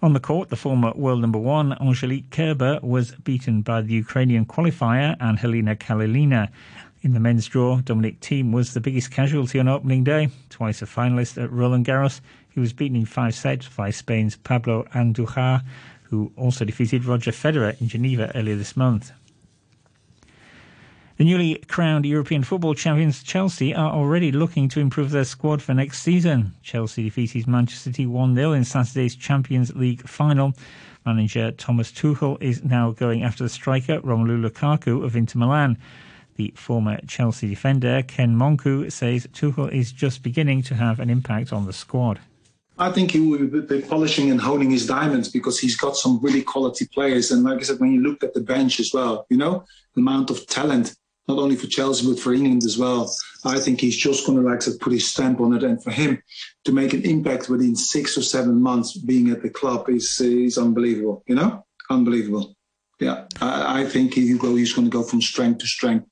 On 0.00 0.14
the 0.14 0.20
court, 0.20 0.48
the 0.48 0.56
former 0.56 0.92
world 0.94 1.20
number 1.20 1.38
one, 1.38 1.76
Angelique 1.82 2.30
Kerber, 2.30 2.80
was 2.82 3.10
beaten 3.16 3.60
by 3.60 3.82
the 3.82 3.92
Ukrainian 3.92 4.46
qualifier 4.46 5.20
Angelina 5.20 5.76
Kalinina. 5.76 6.48
In 7.02 7.12
the 7.12 7.20
men's 7.20 7.46
draw, 7.46 7.82
Dominic 7.82 8.20
Thiem 8.20 8.50
was 8.50 8.72
the 8.72 8.80
biggest 8.80 9.10
casualty 9.10 9.58
on 9.58 9.68
opening 9.68 10.02
day. 10.02 10.30
Twice 10.48 10.80
a 10.80 10.86
finalist 10.86 11.36
at 11.36 11.52
Roland 11.52 11.84
Garros, 11.84 12.22
he 12.48 12.58
was 12.58 12.72
beaten 12.72 12.96
in 12.96 13.04
five 13.04 13.34
sets 13.34 13.68
by 13.68 13.90
Spain's 13.90 14.36
Pablo 14.36 14.84
Andujar, 14.94 15.62
who 16.04 16.32
also 16.38 16.64
defeated 16.64 17.04
Roger 17.04 17.32
Federer 17.32 17.78
in 17.82 17.88
Geneva 17.88 18.32
earlier 18.34 18.56
this 18.56 18.78
month. 18.78 19.12
The 21.16 21.24
newly 21.24 21.54
crowned 21.66 22.04
European 22.04 22.42
football 22.42 22.74
champions 22.74 23.22
Chelsea 23.22 23.74
are 23.74 23.90
already 23.90 24.30
looking 24.30 24.68
to 24.68 24.80
improve 24.80 25.10
their 25.10 25.24
squad 25.24 25.62
for 25.62 25.72
next 25.72 26.02
season. 26.02 26.52
Chelsea 26.62 27.04
defeated 27.04 27.46
Manchester 27.46 27.84
City 27.84 28.04
1 28.04 28.34
0 28.34 28.52
in 28.52 28.64
Saturday's 28.64 29.16
Champions 29.16 29.74
League 29.74 30.06
final. 30.06 30.52
Manager 31.06 31.52
Thomas 31.52 31.90
Tuchel 31.90 32.36
is 32.42 32.62
now 32.64 32.90
going 32.90 33.22
after 33.22 33.44
the 33.44 33.48
striker 33.48 33.98
Romelu 34.02 34.46
Lukaku 34.46 35.02
of 35.02 35.16
Inter 35.16 35.38
Milan. 35.38 35.78
The 36.34 36.52
former 36.54 36.98
Chelsea 37.06 37.48
defender 37.48 38.02
Ken 38.02 38.36
Monkou 38.36 38.92
says 38.92 39.26
Tuchel 39.28 39.72
is 39.72 39.92
just 39.92 40.22
beginning 40.22 40.60
to 40.64 40.74
have 40.74 41.00
an 41.00 41.08
impact 41.08 41.50
on 41.50 41.64
the 41.64 41.72
squad. 41.72 42.20
I 42.78 42.92
think 42.92 43.12
he 43.12 43.20
will 43.20 43.62
be 43.62 43.80
polishing 43.80 44.30
and 44.30 44.38
honing 44.38 44.70
his 44.70 44.86
diamonds 44.86 45.30
because 45.30 45.58
he's 45.58 45.78
got 45.78 45.96
some 45.96 46.20
really 46.20 46.42
quality 46.42 46.86
players. 46.92 47.30
And 47.30 47.42
like 47.42 47.60
I 47.60 47.62
said, 47.62 47.80
when 47.80 47.92
you 47.92 48.02
look 48.02 48.22
at 48.22 48.34
the 48.34 48.42
bench 48.42 48.80
as 48.80 48.92
well, 48.92 49.24
you 49.30 49.38
know, 49.38 49.64
the 49.94 50.02
amount 50.02 50.28
of 50.28 50.46
talent 50.46 50.94
not 51.28 51.38
only 51.38 51.56
for 51.56 51.66
Chelsea 51.66 52.06
but 52.06 52.20
for 52.20 52.32
England 52.32 52.62
as 52.64 52.78
well. 52.78 53.12
I 53.44 53.58
think 53.58 53.80
he's 53.80 53.96
just 53.96 54.26
going 54.26 54.38
to 54.38 54.48
like 54.48 54.60
to 54.60 54.72
put 54.80 54.92
his 54.92 55.08
stamp 55.08 55.40
on 55.40 55.54
it, 55.54 55.62
and 55.62 55.82
for 55.82 55.90
him 55.90 56.22
to 56.64 56.72
make 56.72 56.92
an 56.92 57.02
impact 57.02 57.48
within 57.48 57.76
six 57.76 58.16
or 58.16 58.22
seven 58.22 58.60
months 58.60 58.96
being 58.96 59.30
at 59.30 59.42
the 59.42 59.50
club 59.50 59.88
is 59.88 60.20
is 60.20 60.58
unbelievable. 60.58 61.22
You 61.26 61.36
know, 61.36 61.66
unbelievable. 61.90 62.54
Yeah, 63.00 63.26
I, 63.40 63.82
I 63.82 63.84
think 63.84 64.14
he's 64.14 64.38
going 64.38 64.86
to 64.86 64.90
go 64.90 65.02
from 65.02 65.20
strength 65.20 65.58
to 65.58 65.66
strength, 65.66 66.06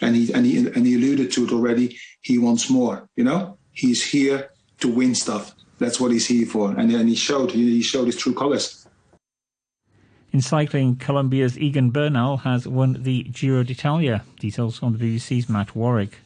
and 0.00 0.16
he 0.16 0.32
and 0.32 0.46
he 0.46 0.58
and 0.58 0.86
he 0.86 0.94
alluded 0.94 1.32
to 1.32 1.44
it 1.44 1.52
already. 1.52 1.98
He 2.22 2.38
wants 2.38 2.70
more. 2.70 3.08
You 3.16 3.24
know, 3.24 3.58
he's 3.72 4.02
here 4.04 4.50
to 4.80 4.88
win 4.88 5.14
stuff. 5.14 5.52
That's 5.78 6.00
what 6.00 6.12
he's 6.12 6.26
here 6.26 6.46
for, 6.46 6.70
and 6.70 6.90
and 6.90 7.08
he 7.08 7.14
showed 7.14 7.50
he 7.50 7.82
showed 7.82 8.06
his 8.06 8.16
true 8.16 8.34
colours. 8.34 8.83
In 10.34 10.40
cycling, 10.40 10.96
Colombia's 10.96 11.56
Egan 11.56 11.90
Bernal 11.90 12.38
has 12.38 12.66
won 12.66 13.04
the 13.04 13.22
Giro 13.22 13.62
d'Italia. 13.62 14.24
Details 14.40 14.82
on 14.82 14.92
the 14.92 14.98
BBC's 14.98 15.48
Matt 15.48 15.76
Warwick. 15.76 16.18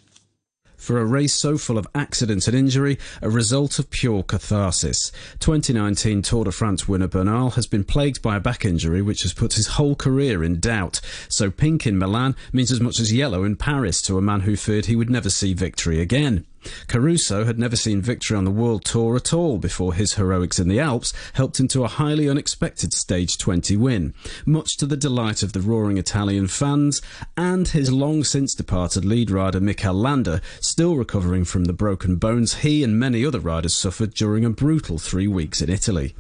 For 0.79 0.99
a 0.99 1.05
race 1.05 1.35
so 1.35 1.59
full 1.59 1.77
of 1.77 1.87
accident 1.95 2.49
and 2.49 2.57
injury, 2.57 2.99
a 3.21 3.29
result 3.29 3.79
of 3.79 3.91
pure 3.91 4.23
catharsis. 4.23 5.12
2019 5.41 6.23
Tour 6.23 6.45
de 6.45 6.53
France 6.53 6.88
winner 6.88 7.07
Bernal 7.07 7.50
has 7.50 7.67
been 7.67 7.85
plagued 7.85 8.23
by 8.23 8.37
a 8.37 8.41
back 8.41 8.65
injury 8.65 9.03
which 9.03 9.25
has 9.25 9.35
put 9.35 9.53
his 9.53 9.67
whole 9.77 9.95
career 9.95 10.43
in 10.43 10.59
doubt. 10.59 11.03
So 11.29 11.50
pink 11.50 11.87
in 11.87 11.99
Milan 11.99 12.35
means 12.50 12.73
as 12.73 12.81
much 12.81 13.00
as 13.00 13.12
yellow 13.12 13.45
in 13.45 13.57
Paris 13.57 14.00
to 14.03 14.17
a 14.17 14.23
man 14.23 14.41
who 14.41 14.57
feared 14.57 14.87
he 14.87 14.97
would 14.97 15.11
never 15.11 15.29
see 15.29 15.53
victory 15.53 16.00
again. 16.00 16.47
Caruso 16.87 17.45
had 17.45 17.59
never 17.59 17.77
seen 17.77 18.00
victory 18.00 18.37
on 18.37 18.45
the 18.45 18.50
World 18.50 18.85
Tour 18.85 19.17
at 19.17 19.33
all 19.33 19.59
before 19.59 19.95
his 19.95 20.15
heroics 20.15 20.59
in 20.59 20.69
the 20.69 20.81
Alps 20.81 21.12
helped 21.35 21.61
him 21.61 21.69
to 21.69 21.85
a 21.85 21.88
highly 21.88 22.29
unexpected 22.29 22.93
Stage 22.93 23.38
20 23.38 23.77
win, 23.77 24.15
much 24.45 24.77
to 24.77 24.87
the 24.87 24.97
delight 24.97 25.43
of 25.43 25.53
the 25.53 25.61
roaring 25.61 25.99
Italian 25.99 26.47
fans 26.47 27.00
and 27.37 27.69
his 27.69 27.93
long 27.93 28.25
since 28.25 28.55
departed 28.55 29.05
lead 29.05 29.31
rider 29.31 29.61
Mikel 29.61 29.95
Landa, 29.95 30.41
still 30.61 30.97
recovering 30.97 31.45
from 31.45 31.65
the 31.65 31.73
broken 31.73 32.17
bones 32.17 32.57
he 32.57 32.83
and 32.83 32.99
many 32.99 33.25
other 33.25 33.41
riders 33.41 33.75
suffered 33.75 34.15
during 34.15 34.45
a 34.45 34.50
brutal 34.50 34.99
three 34.99 35.29
weeks 35.29 35.62
in 35.62 35.71
Italy. 35.71 36.15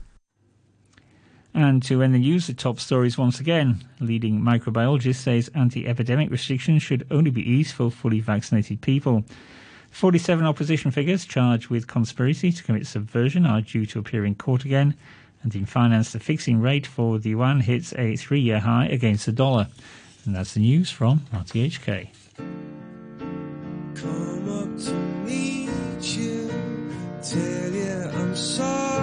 And 1.54 1.82
to 1.84 2.02
end 2.02 2.14
the 2.14 2.18
news, 2.18 2.46
the 2.46 2.54
top 2.54 2.78
stories 2.78 3.18
once 3.18 3.40
again. 3.40 3.82
Leading 4.00 4.40
microbiologist 4.40 5.16
says 5.16 5.50
anti 5.54 5.88
epidemic 5.88 6.30
restrictions 6.30 6.82
should 6.82 7.06
only 7.10 7.30
be 7.30 7.42
eased 7.42 7.74
for 7.74 7.90
fully 7.90 8.20
vaccinated 8.20 8.80
people. 8.80 9.24
47 9.90 10.44
opposition 10.44 10.90
figures 10.90 11.24
charged 11.24 11.68
with 11.68 11.86
conspiracy 11.86 12.52
to 12.52 12.62
commit 12.62 12.86
subversion 12.86 13.46
are 13.46 13.60
due 13.60 13.86
to 13.86 13.98
appear 13.98 14.24
in 14.24 14.34
court 14.34 14.64
again. 14.64 14.94
And 15.42 15.54
in 15.54 15.66
finance, 15.66 16.12
the 16.12 16.20
fixing 16.20 16.60
rate 16.60 16.86
for 16.86 17.18
the 17.18 17.30
yuan 17.30 17.60
hits 17.60 17.92
a 17.94 18.16
three 18.16 18.40
year 18.40 18.60
high 18.60 18.86
against 18.86 19.26
the 19.26 19.32
dollar. 19.32 19.68
And 20.24 20.34
that's 20.34 20.54
the 20.54 20.60
news 20.60 20.90
from 20.90 21.20
RTHK. 21.32 22.08
Come 23.94 24.48
up 24.48 24.78
to 24.84 24.94
meet 25.24 26.16
you, 26.16 26.50
tell 27.22 27.72
you 27.72 28.10
I'm 28.12 28.36
sorry. 28.36 28.97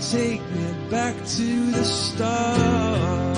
Take 0.00 0.40
me 0.50 0.74
back 0.90 1.14
to 1.14 1.70
the 1.70 1.84
start. 1.84 3.33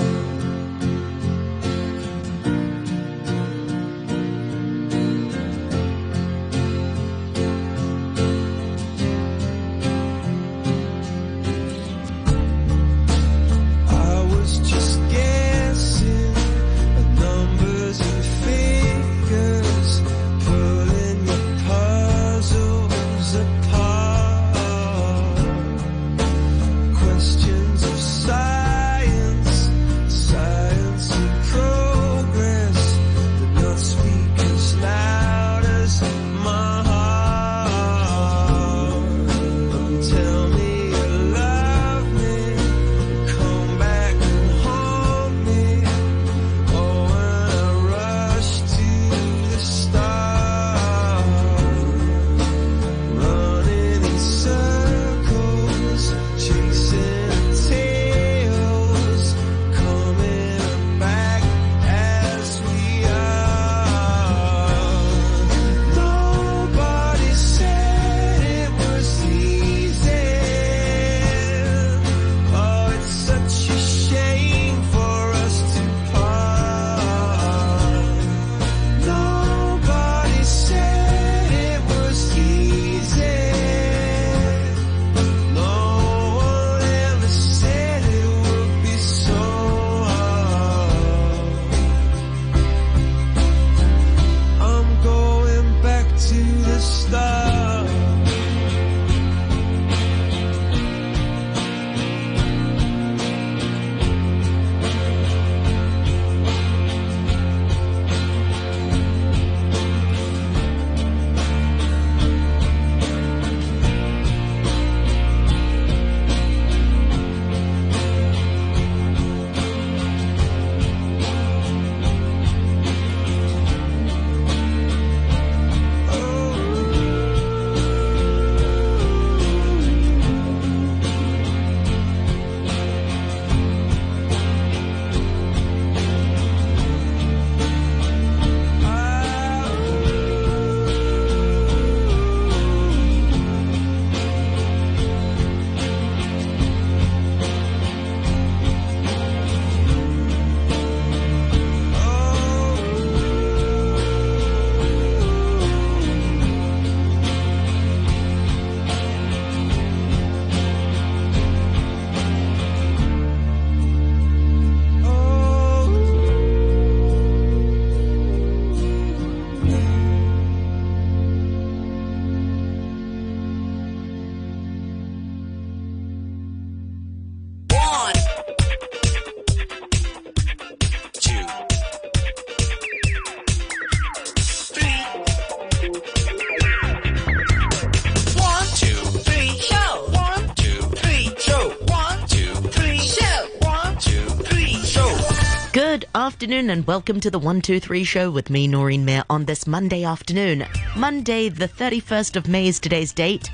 Afternoon 196.27 196.69
and 196.69 196.85
welcome 196.85 197.21
to 197.21 197.31
the 197.31 197.39
123 197.39 198.03
show 198.03 198.29
with 198.29 198.49
me, 198.49 198.67
Noreen 198.67 199.05
Mayer, 199.05 199.23
on 199.29 199.45
this 199.45 199.65
Monday 199.65 200.03
afternoon. 200.03 200.65
Monday, 200.97 201.47
the 201.47 201.69
31st 201.69 202.35
of 202.35 202.49
May 202.49 202.67
is 202.67 202.81
today's 202.81 203.13
date. 203.13 203.49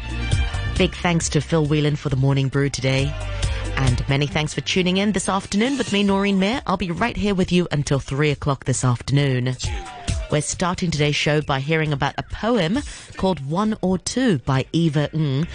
Big 0.75 0.91
thanks 0.95 1.29
to 1.29 1.39
Phil 1.39 1.67
Whelan 1.67 1.95
for 1.95 2.09
the 2.09 2.15
morning 2.15 2.47
brew 2.47 2.69
today. 2.71 3.13
And 3.75 4.03
many 4.09 4.25
thanks 4.25 4.55
for 4.55 4.61
tuning 4.61 4.97
in 4.97 5.11
this 5.11 5.29
afternoon 5.29 5.77
with 5.77 5.93
me, 5.93 6.01
Noreen 6.01 6.39
Mayer. 6.39 6.63
I'll 6.65 6.75
be 6.77 6.89
right 6.89 7.15
here 7.15 7.35
with 7.35 7.51
you 7.51 7.67
until 7.71 7.99
3 7.99 8.31
o'clock 8.31 8.65
this 8.65 8.83
afternoon. 8.83 9.55
We're 10.31 10.41
starting 10.41 10.89
today's 10.89 11.15
show 11.15 11.41
by 11.43 11.59
hearing 11.59 11.93
about 11.93 12.15
a 12.17 12.23
poem 12.23 12.79
called 13.17 13.47
One 13.47 13.77
or 13.83 13.99
Two 13.99 14.39
by 14.39 14.65
Eva 14.73 15.11
Ng, 15.13 15.45